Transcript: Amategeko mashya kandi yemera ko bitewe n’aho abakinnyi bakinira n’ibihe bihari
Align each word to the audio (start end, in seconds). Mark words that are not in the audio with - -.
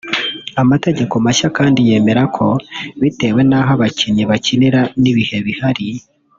Amategeko 0.61 1.13
mashya 1.25 1.47
kandi 1.57 1.79
yemera 1.89 2.23
ko 2.35 2.47
bitewe 3.01 3.41
n’aho 3.49 3.71
abakinnyi 3.75 4.23
bakinira 4.31 4.81
n’ibihe 5.01 5.37
bihari 5.47 5.87